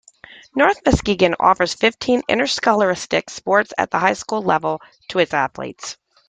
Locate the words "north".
0.55-0.79